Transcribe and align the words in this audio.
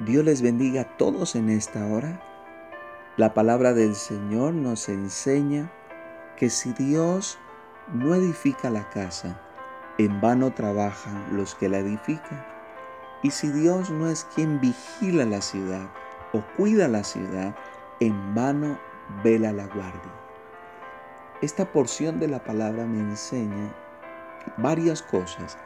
Dios 0.00 0.26
les 0.26 0.42
bendiga 0.42 0.82
a 0.82 0.96
todos 0.98 1.36
en 1.36 1.48
esta 1.48 1.86
hora. 1.86 2.20
La 3.16 3.32
palabra 3.32 3.72
del 3.72 3.94
Señor 3.94 4.52
nos 4.52 4.90
enseña 4.90 5.72
que 6.36 6.50
si 6.50 6.74
Dios 6.74 7.38
no 7.94 8.14
edifica 8.14 8.68
la 8.68 8.90
casa, 8.90 9.40
en 9.96 10.20
vano 10.20 10.52
trabajan 10.52 11.34
los 11.34 11.54
que 11.54 11.70
la 11.70 11.78
edifican. 11.78 12.44
Y 13.22 13.30
si 13.30 13.48
Dios 13.48 13.88
no 13.88 14.10
es 14.10 14.26
quien 14.34 14.60
vigila 14.60 15.24
la 15.24 15.40
ciudad 15.40 15.88
o 16.34 16.42
cuida 16.58 16.88
la 16.88 17.02
ciudad, 17.02 17.56
en 17.98 18.34
vano 18.34 18.78
vela 19.24 19.50
la 19.50 19.64
guardia. 19.64 20.12
Esta 21.40 21.72
porción 21.72 22.20
de 22.20 22.28
la 22.28 22.44
palabra 22.44 22.84
me 22.84 22.98
enseña 22.98 23.74
varias 24.58 25.00
cosas 25.00 25.56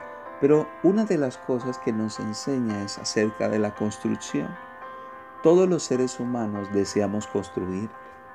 pero 0.41 0.67
una 0.83 1.05
de 1.05 1.19
las 1.19 1.37
cosas 1.37 1.79
que 1.79 1.93
nos 1.93 2.19
enseña 2.19 2.83
es 2.83 2.99
acerca 2.99 3.49
de 3.49 3.59
la 3.59 3.75
construcción. 3.75 4.49
Todos 5.43 5.69
los 5.69 5.83
seres 5.83 6.19
humanos 6.19 6.69
deseamos 6.73 7.27
construir 7.27 7.91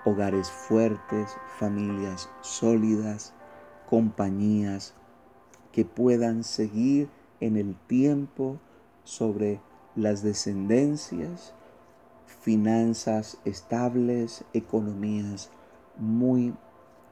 hogares 0.05 0.51
fuertes, 0.51 1.35
familias 1.57 2.29
sólidas, 2.41 3.33
compañías 3.89 4.93
que 5.71 5.83
puedan 5.83 6.43
seguir 6.43 7.09
en 7.39 7.57
el 7.57 7.75
tiempo 7.87 8.59
sobre 9.03 9.59
las 9.95 10.21
descendencias, 10.21 11.53
finanzas 12.41 13.39
estables, 13.45 14.45
economías 14.53 15.49
muy 15.97 16.53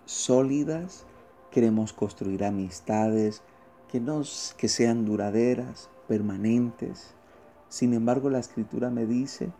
sólidas. 0.05 1.05
Queremos 1.51 1.93
construir 1.93 2.43
amistades, 2.43 3.41
que, 3.93 3.99
nos, 3.99 4.55
que 4.57 4.69
sean 4.69 5.05
duraderas, 5.05 5.87
permanentes. 6.07 7.13
Sin 7.69 7.93
embargo, 7.93 8.31
la 8.31 8.39
escritura 8.39 8.89
me 8.89 9.05
dice 9.05 9.51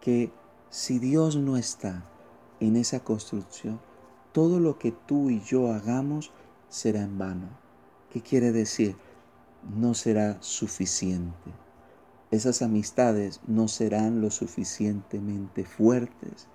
que 0.00 0.32
si 0.70 0.98
Dios 0.98 1.36
no 1.36 1.58
está 1.58 2.06
en 2.58 2.74
esa 2.76 3.00
construcción, 3.00 3.78
todo 4.32 4.60
lo 4.60 4.78
que 4.78 4.92
tú 4.92 5.28
y 5.28 5.42
yo 5.42 5.74
hagamos 5.74 6.32
será 6.70 7.02
en 7.02 7.18
vano. 7.18 7.50
¿Qué 8.08 8.22
quiere 8.22 8.50
decir? 8.50 8.96
No 9.76 9.92
será 9.92 10.38
suficiente. 10.40 11.52
Esas 12.30 12.62
amistades 12.62 13.42
no 13.46 13.68
serán 13.68 14.22
lo 14.22 14.30
suficientemente 14.30 15.66
fuertes. 15.66 16.48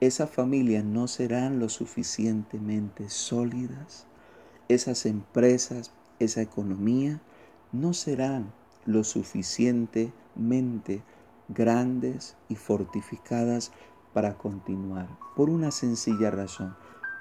Esas 0.00 0.28
familias 0.28 0.82
no 0.84 1.06
serán 1.06 1.60
lo 1.60 1.68
suficientemente 1.68 3.10
sólidas. 3.10 4.06
Esas 4.68 5.06
empresas 5.06 5.92
esa 6.18 6.42
economía 6.42 7.20
no 7.72 7.92
serán 7.92 8.52
lo 8.86 9.04
suficientemente 9.04 11.02
grandes 11.48 12.36
y 12.48 12.56
fortificadas 12.56 13.72
para 14.12 14.36
continuar. 14.38 15.08
Por 15.36 15.50
una 15.50 15.70
sencilla 15.70 16.30
razón, 16.30 16.76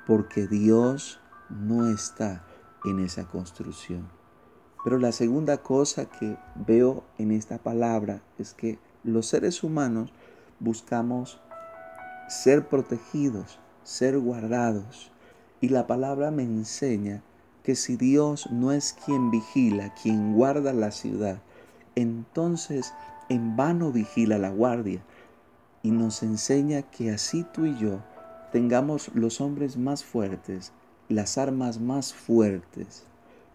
porque 0.06 0.48
Dios 0.48 1.20
no 1.50 1.88
está 1.88 2.46
en 2.86 3.00
esa 3.00 3.28
construcción. 3.28 4.10
Pero 4.84 5.00
la 5.00 5.12
segunda 5.12 5.58
cosa 5.58 6.06
que 6.06 6.38
veo 6.56 7.04
en 7.18 7.32
esta 7.32 7.58
palabra 7.58 8.22
es 8.38 8.54
que 8.54 8.80
los 9.04 9.28
seres 9.28 9.64
humanos 9.64 10.14
buscamos 10.60 11.42
ser 12.30 12.68
protegidos, 12.68 13.60
ser 13.84 14.18
guardados. 14.18 15.12
Y 15.60 15.70
la 15.70 15.88
palabra 15.88 16.30
me 16.32 16.44
enseña 16.44 17.24
que 17.68 17.76
si 17.76 17.98
Dios 17.98 18.50
no 18.50 18.72
es 18.72 18.96
quien 19.06 19.30
vigila, 19.30 19.94
quien 20.02 20.34
guarda 20.34 20.72
la 20.72 20.90
ciudad, 20.90 21.42
entonces 21.96 22.94
en 23.28 23.58
vano 23.58 23.92
vigila 23.92 24.38
la 24.38 24.52
guardia. 24.52 25.02
Y 25.84 25.92
nos 25.92 26.24
enseña 26.24 26.84
que 26.84 27.12
así 27.12 27.44
tú 27.44 27.66
y 27.66 27.78
yo 27.78 28.00
tengamos 28.54 29.12
los 29.14 29.42
hombres 29.42 29.76
más 29.76 30.06
fuertes, 30.06 30.72
las 31.10 31.38
armas 31.38 31.82
más 31.82 32.14
fuertes, 32.14 33.04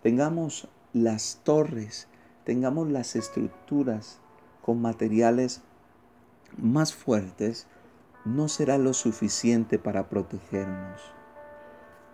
tengamos 0.03 0.69
las 0.93 1.41
torres, 1.43 2.07
tengamos 2.45 2.91
las 2.91 3.17
estructuras 3.17 4.21
con 4.61 4.83
materiales 4.83 5.63
más 6.59 6.93
fuertes, 6.93 7.67
no 8.27 8.49
será 8.49 8.77
lo 8.77 8.93
suficiente 8.93 9.79
para 9.79 10.11
protegernos 10.11 11.01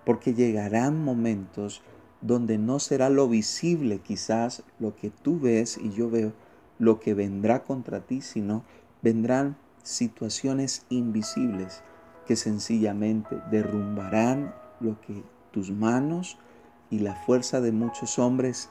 porque 0.08 0.32
llegarán 0.32 1.04
momentos 1.04 1.82
donde 2.22 2.56
no 2.56 2.78
será 2.78 3.10
lo 3.10 3.28
visible 3.28 3.98
quizás 3.98 4.62
lo 4.78 4.96
que 4.96 5.10
tú 5.10 5.38
ves 5.38 5.76
y 5.76 5.91
yo 5.91 6.08
veo, 6.08 6.32
lo 6.78 6.98
que 6.98 7.12
vendrá 7.12 7.62
contra 7.62 8.00
ti, 8.00 8.22
sino 8.22 8.64
vendrán 9.02 9.58
situaciones 9.82 10.86
invisibles 10.88 11.82
que 12.26 12.36
sencillamente 12.36 13.36
derrumbarán 13.50 14.54
lo 14.80 14.98
que 15.02 15.22
tus 15.50 15.70
manos 15.70 16.38
y 16.88 17.00
la 17.00 17.14
fuerza 17.14 17.60
de 17.60 17.72
muchos 17.72 18.19
hombres 18.19 18.70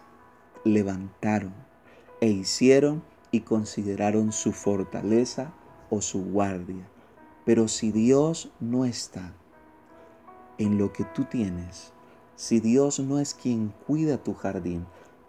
levantaron 0.64 1.54
e 2.20 2.30
hicieron 2.30 3.04
y 3.30 3.42
consideraron 3.42 4.32
su 4.32 4.54
fortaleza 4.54 5.54
o 5.92 6.02
su 6.02 6.26
guardia. 6.26 6.90
Pero 7.46 7.68
si 7.68 7.92
Dios 7.92 8.50
no 8.60 8.86
está, 8.86 9.36
en 10.58 10.78
lo 10.78 10.94
que 10.94 11.04
tú 11.04 11.26
tienes, 11.26 11.94
si 12.36 12.60
Dios 12.60 13.00
no 13.00 13.20
es 13.20 13.34
quien 13.34 13.74
cuida 13.86 14.24
tu 14.24 14.34
jardín, 14.34 14.86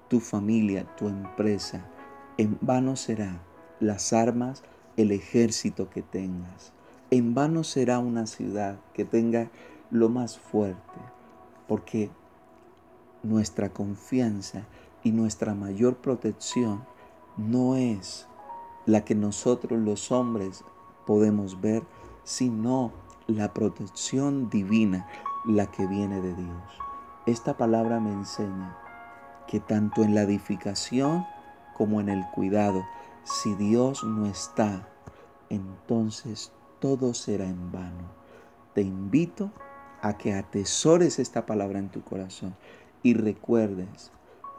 tu 0.08 0.20
familia, 0.20 0.86
tu 0.96 1.08
empresa, 1.08 1.88
en 2.36 2.58
vano 2.60 2.96
será 2.96 3.42
las 3.80 4.12
armas, 4.12 4.62
el 4.96 5.12
ejército 5.12 5.90
que 5.90 6.02
tengas. 6.02 6.72
En 7.10 7.34
vano 7.34 7.64
será 7.64 7.98
una 7.98 8.26
ciudad 8.26 8.78
que 8.92 9.04
tenga 9.04 9.50
lo 9.90 10.08
más 10.08 10.38
fuerte, 10.38 11.00
porque 11.66 12.10
nuestra 13.22 13.70
confianza 13.70 14.66
y 15.02 15.12
nuestra 15.12 15.54
mayor 15.54 15.96
protección 15.96 16.84
no 17.36 17.76
es 17.76 18.26
la 18.86 19.04
que 19.04 19.14
nosotros 19.14 19.78
los 19.78 20.10
hombres 20.12 20.64
podemos 21.06 21.60
ver, 21.60 21.82
sino 22.24 22.92
la 23.28 23.52
protección 23.52 24.48
divina, 24.48 25.06
la 25.44 25.70
que 25.70 25.86
viene 25.86 26.22
de 26.22 26.34
Dios. 26.34 26.62
Esta 27.26 27.58
palabra 27.58 28.00
me 28.00 28.10
enseña 28.10 28.74
que 29.46 29.60
tanto 29.60 30.02
en 30.02 30.14
la 30.14 30.22
edificación 30.22 31.26
como 31.76 32.00
en 32.00 32.08
el 32.08 32.24
cuidado, 32.34 32.86
si 33.24 33.54
Dios 33.54 34.02
no 34.02 34.24
está, 34.24 34.88
entonces 35.50 36.52
todo 36.80 37.12
será 37.12 37.44
en 37.44 37.70
vano. 37.70 38.08
Te 38.74 38.80
invito 38.80 39.50
a 40.00 40.16
que 40.16 40.32
atesores 40.32 41.18
esta 41.18 41.44
palabra 41.44 41.80
en 41.80 41.90
tu 41.90 42.02
corazón 42.02 42.56
y 43.02 43.12
recuerdes 43.12 44.10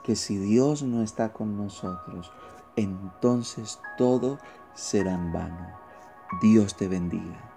que 0.03 0.15
si 0.15 0.37
Dios 0.37 0.83
no 0.83 1.01
está 1.01 1.33
con 1.33 1.57
nosotros, 1.57 2.31
entonces 2.75 3.79
todo 3.97 4.37
será 4.75 5.15
en 5.15 5.33
vano. 5.33 5.69
Dios 6.39 6.77
te 6.77 6.87
bendiga. 6.87 7.48